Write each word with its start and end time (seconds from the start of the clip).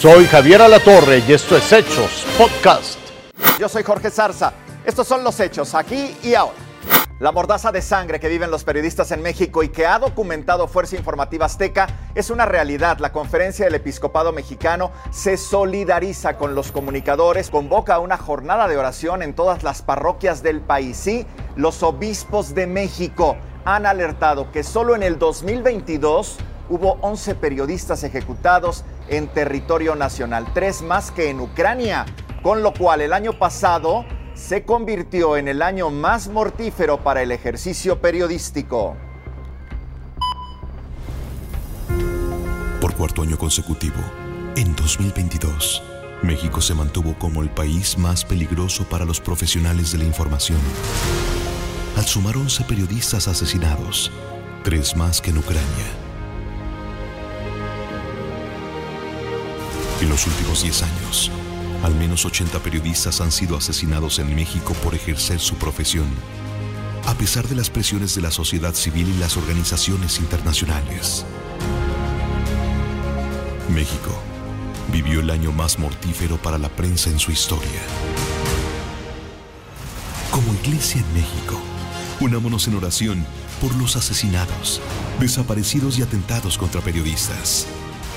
Soy 0.00 0.24
Javier 0.24 0.62
Alatorre 0.62 1.22
y 1.28 1.34
esto 1.34 1.58
es 1.58 1.70
Hechos 1.70 2.24
Podcast. 2.38 2.98
Yo 3.58 3.68
soy 3.68 3.82
Jorge 3.82 4.10
Zarza. 4.10 4.54
Estos 4.82 5.06
son 5.06 5.22
los 5.22 5.38
hechos 5.40 5.74
aquí 5.74 6.16
y 6.22 6.32
ahora. 6.32 6.56
La 7.18 7.32
mordaza 7.32 7.70
de 7.70 7.82
sangre 7.82 8.18
que 8.18 8.30
viven 8.30 8.50
los 8.50 8.64
periodistas 8.64 9.12
en 9.12 9.20
México 9.20 9.62
y 9.62 9.68
que 9.68 9.84
ha 9.84 9.98
documentado 9.98 10.68
Fuerza 10.68 10.96
Informativa 10.96 11.44
Azteca 11.44 11.86
es 12.14 12.30
una 12.30 12.46
realidad. 12.46 12.96
La 12.98 13.12
conferencia 13.12 13.66
del 13.66 13.74
episcopado 13.74 14.32
mexicano 14.32 14.90
se 15.10 15.36
solidariza 15.36 16.38
con 16.38 16.54
los 16.54 16.72
comunicadores, 16.72 17.50
convoca 17.50 17.98
una 17.98 18.16
jornada 18.16 18.68
de 18.68 18.78
oración 18.78 19.22
en 19.22 19.34
todas 19.34 19.62
las 19.62 19.82
parroquias 19.82 20.42
del 20.42 20.62
país. 20.62 20.96
Sí, 20.96 21.26
los 21.56 21.82
obispos 21.82 22.54
de 22.54 22.66
México 22.66 23.36
han 23.66 23.84
alertado 23.84 24.50
que 24.50 24.62
solo 24.62 24.96
en 24.96 25.02
el 25.02 25.18
2022 25.18 26.38
hubo 26.70 26.96
11 27.02 27.34
periodistas 27.34 28.04
ejecutados 28.04 28.84
en 29.08 29.28
territorio 29.28 29.96
nacional, 29.96 30.46
tres 30.54 30.80
más 30.80 31.10
que 31.10 31.28
en 31.28 31.40
Ucrania, 31.40 32.06
con 32.42 32.62
lo 32.62 32.72
cual 32.72 33.02
el 33.02 33.12
año 33.12 33.38
pasado 33.38 34.06
se 34.34 34.64
convirtió 34.64 35.36
en 35.36 35.48
el 35.48 35.60
año 35.60 35.90
más 35.90 36.28
mortífero 36.28 37.02
para 37.02 37.22
el 37.22 37.32
ejercicio 37.32 38.00
periodístico. 38.00 38.96
Por 42.80 42.94
cuarto 42.94 43.22
año 43.22 43.36
consecutivo, 43.36 44.00
en 44.56 44.74
2022, 44.76 45.82
México 46.22 46.60
se 46.60 46.74
mantuvo 46.74 47.14
como 47.18 47.42
el 47.42 47.50
país 47.50 47.98
más 47.98 48.24
peligroso 48.24 48.84
para 48.84 49.04
los 49.04 49.20
profesionales 49.20 49.92
de 49.92 49.98
la 49.98 50.04
información. 50.04 50.58
Al 51.96 52.04
sumar 52.04 52.36
11 52.36 52.64
periodistas 52.64 53.26
asesinados, 53.26 54.10
tres 54.62 54.96
más 54.96 55.20
que 55.20 55.30
en 55.30 55.38
Ucrania. 55.38 56.09
En 60.00 60.08
los 60.08 60.26
últimos 60.26 60.62
10 60.62 60.82
años, 60.82 61.30
al 61.82 61.94
menos 61.94 62.24
80 62.24 62.58
periodistas 62.60 63.20
han 63.20 63.30
sido 63.30 63.54
asesinados 63.54 64.18
en 64.18 64.34
México 64.34 64.72
por 64.82 64.94
ejercer 64.94 65.40
su 65.40 65.56
profesión, 65.56 66.08
a 67.06 67.14
pesar 67.14 67.46
de 67.46 67.54
las 67.54 67.68
presiones 67.68 68.14
de 68.14 68.22
la 68.22 68.30
sociedad 68.30 68.74
civil 68.74 69.12
y 69.14 69.18
las 69.18 69.36
organizaciones 69.36 70.18
internacionales. 70.18 71.26
México 73.68 74.18
vivió 74.90 75.20
el 75.20 75.28
año 75.28 75.52
más 75.52 75.78
mortífero 75.78 76.38
para 76.38 76.56
la 76.56 76.70
prensa 76.70 77.10
en 77.10 77.18
su 77.18 77.30
historia. 77.30 77.82
Como 80.30 80.54
iglesia 80.54 81.02
en 81.02 81.12
México, 81.12 81.60
unámonos 82.20 82.66
en 82.68 82.76
oración 82.76 83.26
por 83.60 83.74
los 83.74 83.96
asesinados, 83.96 84.80
desaparecidos 85.20 85.98
y 85.98 86.02
atentados 86.02 86.56
contra 86.56 86.80
periodistas 86.80 87.66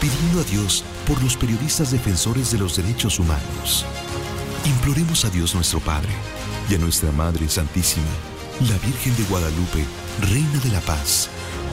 pidiendo 0.04 0.42
a 0.42 0.44
Dios 0.44 0.84
por 1.08 1.23
los 1.23 1.38
periodistas 1.38 1.92
defensores 1.92 2.52
de 2.52 2.58
los 2.58 2.76
derechos 2.76 3.20
humanos. 3.20 3.86
Imploremos 4.66 5.23
a 5.23 5.30
Dios 5.30 5.56
nuestro 5.56 5.80
Padre 5.80 6.09
y 6.70 6.76
a 6.76 6.78
nuestra 6.78 7.09
Madre 7.14 7.48
Santísima, 7.48 8.06
la 8.68 8.78
Virgen 8.86 9.16
de 9.16 9.24
Guadalupe, 9.30 9.86
Reina 10.30 10.59
de 10.62 10.72
la 10.72 10.81
Paz, 10.81 11.30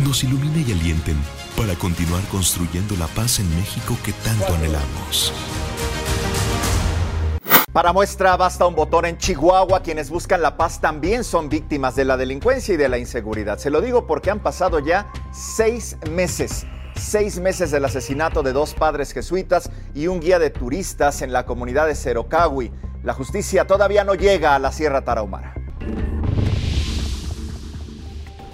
nos 0.06 0.22
ilumine 0.22 0.64
y 0.64 0.70
alienten 0.70 1.16
para 1.56 1.74
continuar 1.74 2.22
construyendo 2.30 2.94
la 2.98 3.08
paz 3.08 3.40
en 3.40 3.50
México 3.56 3.96
que 4.04 4.12
tanto 4.12 4.54
anhelamos. 4.54 5.32
Para 7.72 7.92
muestra 7.92 8.36
basta 8.36 8.64
un 8.64 8.76
botón 8.76 9.06
en 9.06 9.18
Chihuahua. 9.18 9.82
Quienes 9.82 10.08
buscan 10.08 10.40
la 10.40 10.56
paz 10.56 10.80
también 10.80 11.24
son 11.24 11.48
víctimas 11.48 11.96
de 11.96 12.04
la 12.04 12.16
delincuencia 12.16 12.74
y 12.74 12.76
de 12.76 12.88
la 12.88 12.98
inseguridad. 12.98 13.58
Se 13.58 13.70
lo 13.70 13.80
digo 13.80 14.06
porque 14.06 14.30
han 14.30 14.40
pasado 14.40 14.78
ya 14.78 15.10
seis 15.32 15.96
meses 16.08 16.64
seis 17.00 17.40
meses 17.40 17.70
del 17.70 17.84
asesinato 17.84 18.42
de 18.42 18.52
dos 18.52 18.74
padres 18.74 19.12
jesuitas 19.12 19.70
y 19.94 20.06
un 20.06 20.20
guía 20.20 20.38
de 20.38 20.50
turistas 20.50 21.22
en 21.22 21.32
la 21.32 21.46
comunidad 21.46 21.86
de 21.86 21.94
Cerocahui. 21.94 22.70
La 23.02 23.14
justicia 23.14 23.66
todavía 23.66 24.04
no 24.04 24.14
llega 24.14 24.54
a 24.54 24.58
la 24.58 24.72
Sierra 24.72 25.02
Tarahumara. 25.02 25.54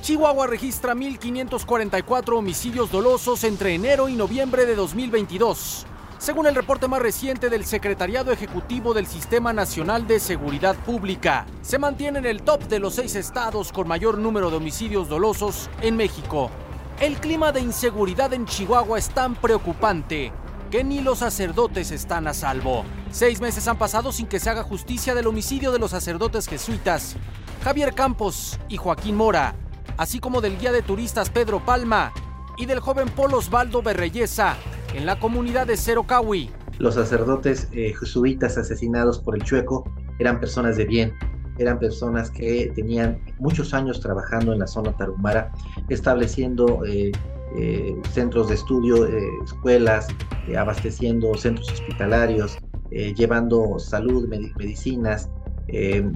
Chihuahua 0.07 0.47
registra 0.47 0.95
1.544 0.95 2.39
homicidios 2.39 2.93
dolosos 2.93 3.43
entre 3.43 3.75
enero 3.75 4.09
y 4.09 4.15
noviembre 4.15 4.65
de 4.65 4.77
2022. 4.77 5.85
Según 6.19 6.47
el 6.47 6.55
reporte 6.55 6.87
más 6.89 7.03
reciente 7.03 7.51
del 7.51 7.65
Secretariado 7.65 8.31
Ejecutivo 8.31 8.95
del 8.95 9.07
Sistema 9.07 9.53
Nacional 9.53 10.07
de 10.07 10.21
Seguridad 10.21 10.77
Pública, 10.77 11.45
se 11.61 11.79
mantiene 11.79 12.21
en 12.21 12.27
el 12.27 12.43
top 12.43 12.63
de 12.69 12.79
los 12.79 12.95
seis 12.95 13.17
estados 13.17 13.73
con 13.73 13.89
mayor 13.89 14.17
número 14.17 14.49
de 14.51 14.57
homicidios 14.57 15.09
dolosos 15.09 15.69
en 15.83 15.97
México. 15.97 16.51
El 16.99 17.17
clima 17.17 17.53
de 17.53 17.61
inseguridad 17.61 18.33
en 18.33 18.47
Chihuahua 18.47 18.99
es 18.99 19.11
tan 19.11 19.35
preocupante 19.35 20.33
que 20.71 20.83
ni 20.83 21.03
los 21.03 21.19
sacerdotes 21.19 21.91
están 21.91 22.27
a 22.27 22.33
salvo. 22.33 22.85
Seis 23.11 23.39
meses 23.39 23.69
han 23.69 23.77
pasado 23.77 24.13
sin 24.13 24.27
que 24.27 24.41
se 24.41 24.49
haga 24.49 24.63
justicia 24.63 25.15
del 25.15 25.27
homicidio 25.27 25.73
de 25.73 25.79
los 25.79 25.91
sacerdotes 25.91 26.49
jesuitas 26.49 27.15
Javier 27.63 27.93
Campos 27.93 28.59
y 28.71 28.79
Joaquín 28.79 29.15
Mora, 29.15 29.55
así 29.99 30.21
como 30.21 30.41
del 30.41 30.59
guía 30.59 30.73
de 30.73 30.81
turistas 30.81 31.29
Pedro 31.29 31.63
Palma 31.63 32.15
y 32.57 32.65
del 32.65 32.81
joven 32.81 33.11
Polo 33.11 33.39
Osvaldo 33.39 33.83
Berreyesa 33.83 34.57
en 34.95 35.05
la 35.05 35.19
comunidad 35.19 35.67
de 35.67 35.77
Cerocahui. 35.77 36.51
Los 36.79 36.95
sacerdotes 36.95 37.69
eh, 37.73 37.93
jesuitas 37.93 38.57
asesinados 38.57 39.19
por 39.19 39.37
el 39.37 39.43
Chueco 39.43 39.85
eran 40.19 40.41
personas 40.41 40.79
de 40.79 40.87
bien, 40.87 41.15
eran 41.59 41.79
personas 41.79 42.31
que 42.31 42.73
tenían 42.75 43.19
muchos 43.39 43.75
años 43.75 44.01
trabajando 44.01 44.53
en 44.53 44.61
la 44.61 44.67
zona 44.67 44.93
tarumara, 44.97 45.53
estableciendo 45.89 46.85
eh, 46.85 47.13
eh, 47.57 47.97
centros 48.13 48.49
de 48.49 48.55
estudio, 48.55 49.07
eh, 49.07 49.29
escuelas, 49.45 50.09
abasteciendo 50.57 51.35
centros 51.35 51.71
hospitalarios, 51.73 52.59
llevando 52.91 53.79
salud, 53.81 54.29
medicinas, 54.29 55.29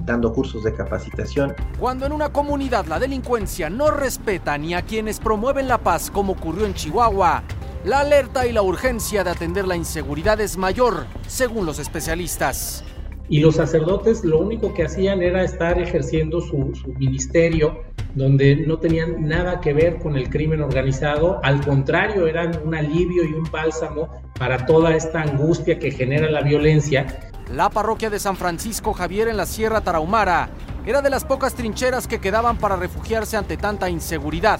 dando 0.05 0.31
cursos 0.31 0.63
de 0.63 0.73
capacitación. 0.73 1.53
Cuando 1.77 2.05
en 2.05 2.13
una 2.13 2.29
comunidad 2.29 2.85
la 2.85 2.97
delincuencia 2.97 3.69
no 3.69 3.91
respeta 3.91 4.57
ni 4.57 4.73
a 4.73 4.81
quienes 4.81 5.19
promueven 5.19 5.67
la 5.67 5.79
paz 5.79 6.09
como 6.09 6.31
ocurrió 6.31 6.65
en 6.65 6.73
Chihuahua, 6.73 7.43
la 7.83 7.99
alerta 7.99 8.47
y 8.47 8.53
la 8.53 8.61
urgencia 8.61 9.23
de 9.23 9.31
atender 9.31 9.67
la 9.67 9.75
inseguridad 9.75 10.39
es 10.39 10.55
mayor, 10.55 11.07
según 11.27 11.65
los 11.65 11.77
especialistas. 11.77 12.85
Y 13.31 13.39
los 13.39 13.55
sacerdotes 13.55 14.25
lo 14.25 14.39
único 14.39 14.73
que 14.73 14.83
hacían 14.83 15.23
era 15.23 15.41
estar 15.41 15.79
ejerciendo 15.79 16.41
su, 16.41 16.73
ministerio 16.97 17.81
donde 18.13 18.57
no 18.57 18.77
tenían 18.77 19.25
nada 19.25 19.61
que 19.61 19.71
ver 19.71 19.99
con 19.99 20.17
el 20.17 20.29
crimen 20.29 20.61
organizado, 20.61 21.39
al 21.41 21.65
contrario, 21.65 22.27
eran 22.27 22.59
un 22.65 22.75
alivio 22.75 23.23
y 23.23 23.31
un 23.31 23.49
bálsamo 23.49 24.09
para 24.37 24.65
toda 24.65 24.93
esta 24.97 25.21
angustia 25.21 25.79
que 25.79 25.91
genera 25.91 26.29
la 26.29 26.41
violencia. 26.41 27.31
La 27.49 27.69
parroquia 27.69 28.09
de 28.09 28.19
San 28.19 28.35
Francisco 28.35 28.91
Javier 28.91 29.29
en 29.29 29.37
la 29.37 29.45
Sierra 29.45 29.79
Tarahumara 29.79 30.49
era 30.85 31.01
de 31.01 31.09
las 31.09 31.23
pocas 31.23 31.53
trincheras 31.53 32.09
que 32.09 32.19
quedaban 32.19 32.57
para 32.57 32.75
refugiarse 32.75 33.37
ante 33.37 33.55
tanta 33.55 33.89
inseguridad. 33.89 34.59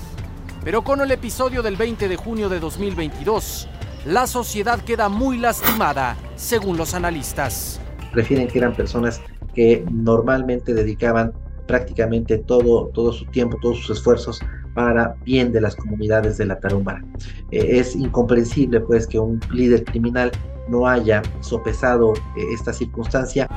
Pero 0.63 0.81
con 0.81 1.01
el 1.01 1.11
episodio 1.11 1.61
del 1.61 1.75
20 1.75 2.07
de 2.07 2.15
junio 2.15 2.47
de 2.47 2.61
2022, 2.61 3.67
la 4.05 4.27
sociedad 4.27 4.79
queda 4.79 5.09
muy 5.09 5.37
lastimada, 5.37 6.15
según 6.37 6.77
los 6.77 6.93
analistas 6.93 7.81
refieren 8.13 8.47
que 8.47 8.59
eran 8.59 8.73
personas 8.73 9.21
que 9.53 9.85
normalmente 9.91 10.73
dedicaban 10.73 11.33
prácticamente 11.67 12.37
todo, 12.37 12.87
todo 12.87 13.13
su 13.13 13.25
tiempo, 13.25 13.57
todos 13.61 13.79
sus 13.79 13.97
esfuerzos 13.97 14.41
para 14.73 15.15
bien 15.25 15.51
de 15.51 15.61
las 15.61 15.75
comunidades 15.75 16.37
de 16.37 16.45
la 16.45 16.59
Tarahumara. 16.59 17.03
Eh, 17.51 17.79
es 17.79 17.95
incomprensible 17.95 18.79
pues 18.81 19.07
que 19.07 19.19
un 19.19 19.39
líder 19.51 19.83
criminal 19.85 20.31
no 20.67 20.87
haya 20.87 21.21
sopesado 21.41 22.13
eh, 22.13 22.19
esta 22.53 22.73
circunstancia. 22.73 23.47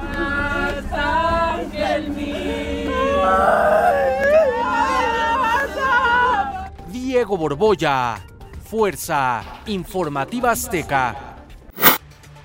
Diego 6.91 7.37
Borboya, 7.37 8.17
Fuerza 8.65 9.43
Informativa 9.67 10.51
Azteca. 10.51 11.34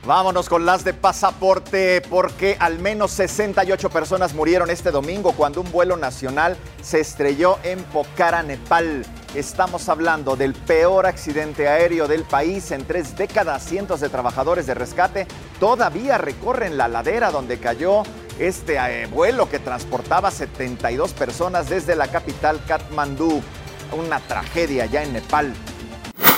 Vámonos 0.10 0.50
con 0.50 0.66
las 0.66 0.84
de 0.84 0.96
pasaporte 0.96 2.02
porque 2.10 2.58
al 2.60 2.80
menos 2.80 3.12
68 3.12 3.92
personas 3.92 4.34
murieron 4.34 4.72
este 4.72 4.90
domingo 4.90 5.34
cuando 5.34 5.62
un 5.62 5.72
vuelo 5.72 5.98
nacional 5.98 6.58
se 6.82 7.00
estrelló 7.00 7.60
en 7.62 7.78
Pokhara, 7.84 8.42
Nepal. 8.42 9.06
Estamos 9.36 9.88
hablando 9.88 10.36
del 10.36 10.56
peor 10.56 11.06
accidente 11.06 11.68
aéreo 11.68 12.08
del 12.08 12.24
país 12.24 12.72
en 12.72 12.86
tres 12.86 13.16
décadas. 13.16 13.64
Cientos 13.64 14.00
de 14.00 14.10
trabajadores 14.10 14.66
de 14.66 14.74
rescate 14.74 15.28
todavía 15.60 16.18
recorren 16.18 16.76
la 16.76 16.88
ladera 16.88 17.30
donde 17.30 17.60
cayó 17.60 18.02
este 18.40 18.78
eh, 18.78 19.06
vuelo 19.06 19.48
que 19.48 19.60
transportaba 19.60 20.32
72 20.32 21.14
personas 21.14 21.70
desde 21.70 21.96
la 21.96 22.08
capital 22.08 22.60
Katmandú. 22.68 23.44
Una 23.92 24.20
tragedia 24.22 24.88
ya 24.88 25.04
en 25.04 25.14
Nepal. 25.14 25.54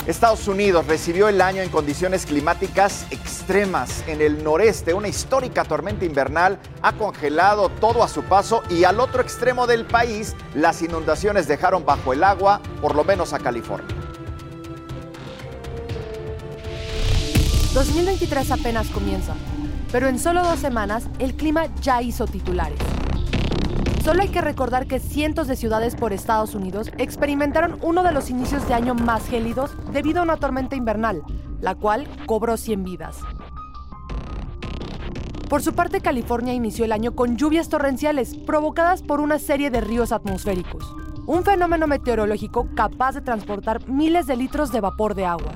Estados 0.06 0.48
Unidos 0.48 0.88
recibió 0.88 1.28
el 1.28 1.40
año 1.40 1.62
en 1.62 1.68
condiciones 1.68 2.26
climáticas 2.26 3.06
extremas. 3.12 4.02
En 4.08 4.20
el 4.20 4.42
noreste, 4.42 4.94
una 4.94 5.06
histórica 5.06 5.62
tormenta 5.62 6.04
invernal 6.04 6.58
ha 6.82 6.92
congelado 6.94 7.68
todo 7.68 8.02
a 8.02 8.08
su 8.08 8.24
paso 8.24 8.62
y 8.68 8.82
al 8.82 8.98
otro 8.98 9.22
extremo 9.22 9.68
del 9.68 9.84
país, 9.84 10.34
las 10.56 10.82
inundaciones 10.82 11.46
dejaron 11.46 11.84
bajo 11.84 12.12
el 12.12 12.24
agua, 12.24 12.60
por 12.80 12.96
lo 12.96 13.04
menos 13.04 13.32
a 13.32 13.38
California. 13.38 13.86
2023 17.72 18.50
apenas 18.50 18.88
comienza, 18.88 19.34
pero 19.92 20.08
en 20.08 20.18
solo 20.18 20.42
dos 20.42 20.58
semanas 20.58 21.04
el 21.20 21.34
clima 21.34 21.66
ya 21.80 22.02
hizo 22.02 22.26
titulares. 22.26 22.91
Solo 24.02 24.22
hay 24.22 24.30
que 24.30 24.40
recordar 24.40 24.88
que 24.88 24.98
cientos 24.98 25.46
de 25.46 25.54
ciudades 25.54 25.94
por 25.94 26.12
Estados 26.12 26.56
Unidos 26.56 26.90
experimentaron 26.98 27.78
uno 27.82 28.02
de 28.02 28.10
los 28.10 28.30
inicios 28.30 28.66
de 28.66 28.74
año 28.74 28.96
más 28.96 29.28
gélidos 29.28 29.76
debido 29.92 30.18
a 30.18 30.22
una 30.24 30.38
tormenta 30.38 30.74
invernal, 30.74 31.22
la 31.60 31.76
cual 31.76 32.08
cobró 32.26 32.56
100 32.56 32.82
vidas. 32.82 33.18
Por 35.48 35.62
su 35.62 35.72
parte, 35.74 36.00
California 36.00 36.52
inició 36.52 36.84
el 36.84 36.90
año 36.90 37.14
con 37.14 37.36
lluvias 37.36 37.68
torrenciales 37.68 38.34
provocadas 38.34 39.02
por 39.02 39.20
una 39.20 39.38
serie 39.38 39.70
de 39.70 39.80
ríos 39.80 40.10
atmosféricos, 40.10 40.96
un 41.26 41.44
fenómeno 41.44 41.86
meteorológico 41.86 42.68
capaz 42.74 43.12
de 43.12 43.20
transportar 43.20 43.88
miles 43.88 44.26
de 44.26 44.34
litros 44.34 44.72
de 44.72 44.80
vapor 44.80 45.14
de 45.14 45.26
agua. 45.26 45.52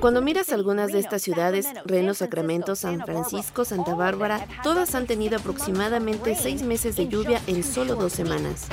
Cuando 0.00 0.22
miras 0.22 0.52
algunas 0.52 0.92
de 0.92 0.98
estas 0.98 1.22
ciudades, 1.22 1.66
Reno, 1.84 2.14
Sacramento, 2.14 2.76
San 2.76 3.00
Francisco, 3.00 3.64
Santa 3.64 3.94
Bárbara, 3.94 4.46
todas 4.62 4.94
han 4.94 5.06
tenido 5.06 5.38
aproximadamente 5.38 6.34
seis 6.34 6.62
meses 6.62 6.96
de 6.96 7.08
lluvia 7.08 7.40
en 7.46 7.62
solo 7.62 7.94
dos 7.94 8.12
semanas. 8.12 8.66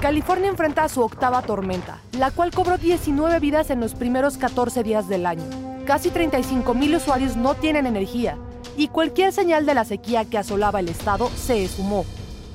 California 0.00 0.48
enfrenta 0.48 0.82
a 0.82 0.88
su 0.88 1.00
octava 1.00 1.42
tormenta, 1.42 2.00
la 2.18 2.32
cual 2.32 2.50
cobró 2.50 2.76
19 2.76 3.38
vidas 3.38 3.70
en 3.70 3.80
los 3.80 3.94
primeros 3.94 4.36
14 4.36 4.82
días 4.82 5.08
del 5.08 5.26
año. 5.26 5.44
Casi 5.86 6.10
35 6.10 6.74
mil 6.74 6.96
usuarios 6.96 7.36
no 7.36 7.54
tienen 7.54 7.86
energía 7.86 8.36
y 8.76 8.88
cualquier 8.88 9.32
señal 9.32 9.66
de 9.66 9.74
la 9.74 9.84
sequía 9.84 10.24
que 10.24 10.38
asolaba 10.38 10.80
el 10.80 10.88
estado 10.88 11.30
se 11.36 11.62
esfumó, 11.64 12.04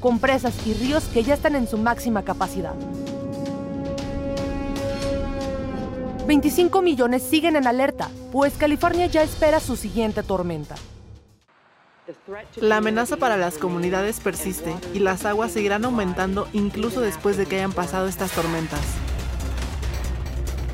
con 0.02 0.20
presas 0.20 0.56
y 0.66 0.74
ríos 0.74 1.06
que 1.06 1.24
ya 1.24 1.36
están 1.36 1.56
en 1.56 1.68
su 1.68 1.78
máxima 1.78 2.24
capacidad. 2.24 2.74
25 6.28 6.82
millones 6.82 7.24
siguen 7.24 7.56
en 7.56 7.68
alerta, 7.68 8.10
pues 8.34 8.54
California 8.58 9.06
ya 9.06 9.24
espera 9.24 9.62
su 9.62 9.78
siguiente 9.78 10.24
tormenta. 10.24 10.76
La 12.58 12.78
amenaza 12.78 13.16
para 13.16 13.38
las 13.38 13.58
comunidades 13.58 14.20
persiste 14.20 14.76
y 14.94 15.00
las 15.00 15.24
aguas 15.26 15.54
seguirán 15.54 15.86
aumentando 15.86 16.50
incluso 16.52 17.00
después 17.00 17.38
de 17.38 17.46
que 17.46 17.56
hayan 17.56 17.72
pasado 17.72 18.08
estas 18.08 18.32
tormentas. 18.32 18.82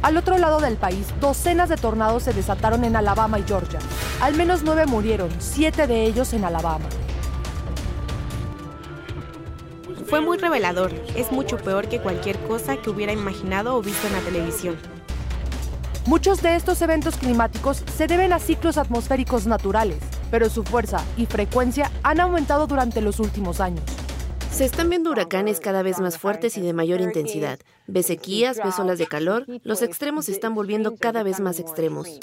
Al 0.02 0.18
otro 0.18 0.40
lado 0.40 0.60
del 0.60 0.76
país, 0.76 1.08
docenas 1.22 1.70
de 1.70 1.78
tornados 1.78 2.24
se 2.24 2.34
desataron 2.34 2.84
en 2.84 2.96
Alabama 2.96 3.38
y 3.38 3.44
Georgia. 3.44 3.80
Al 4.22 4.36
menos 4.36 4.64
nueve 4.64 4.88
murieron, 4.88 5.30
siete 5.38 5.86
de 5.86 6.04
ellos 6.06 6.34
en 6.34 6.46
Alabama. 6.46 6.86
Fue 10.08 10.20
muy 10.20 10.38
revelador. 10.38 10.92
Es 11.16 11.32
mucho 11.32 11.58
peor 11.58 11.88
que 11.88 12.02
cualquier 12.02 12.40
cosa 12.40 12.78
que 12.78 12.90
hubiera 12.90 13.14
imaginado 13.14 13.76
o 13.76 13.82
visto 13.82 14.08
en 14.08 14.14
la 14.14 14.20
televisión. 14.20 14.78
Muchos 16.06 16.42
de 16.42 16.58
estos 16.58 16.82
eventos 16.82 17.16
climáticos 17.16 17.82
se 17.96 18.08
deben 18.08 18.34
a 18.34 18.40
ciclos 18.40 18.78
atmosféricos 18.78 19.48
naturales, 19.48 20.00
pero 20.30 20.50
su 20.50 20.64
fuerza 20.64 21.02
y 21.16 21.28
frecuencia 21.28 21.90
han 22.04 22.20
aumentado 22.20 22.68
durante 22.68 23.00
los 23.00 23.22
últimos 23.22 23.62
años. 23.62 23.86
Se 24.52 24.66
están 24.66 24.90
viendo 24.90 25.12
huracanes 25.12 25.62
cada 25.62 25.82
vez 25.82 26.00
más 26.00 26.18
fuertes 26.18 26.58
y 26.58 26.62
de 26.62 26.74
mayor 26.74 27.00
intensidad. 27.00 27.58
Ves 27.88 28.08
sequías, 28.08 28.58
ves 28.62 28.78
olas 28.80 29.00
de 29.00 29.08
calor, 29.08 29.46
los 29.64 29.82
extremos 29.82 30.26
se 30.26 30.34
están 30.34 30.54
volviendo 30.54 30.98
cada 30.98 31.24
vez 31.24 31.40
más 31.40 31.60
extremos. 31.60 32.20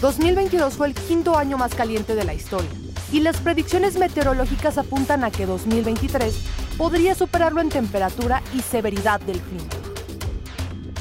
2022 0.00 0.74
fue 0.74 0.88
el 0.88 0.94
quinto 0.94 1.38
año 1.38 1.56
más 1.56 1.72
caliente 1.76 2.16
de 2.16 2.24
la 2.24 2.34
historia 2.34 2.70
y 3.12 3.20
las 3.20 3.36
predicciones 3.36 3.96
meteorológicas 3.96 4.76
apuntan 4.76 5.22
a 5.22 5.30
que 5.30 5.46
2023 5.46 6.34
podría 6.76 7.14
superarlo 7.14 7.60
en 7.60 7.68
temperatura 7.68 8.42
y 8.52 8.60
severidad 8.60 9.20
del 9.20 9.38
clima. 9.38 9.81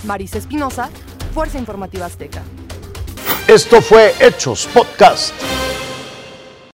Marisa 0.03 0.37
Espinosa, 0.37 0.89
Fuerza 1.33 1.57
Informativa 1.57 2.05
Azteca. 2.05 2.41
Esto 3.47 3.81
fue 3.81 4.13
Hechos 4.19 4.67
Podcast. 4.73 5.33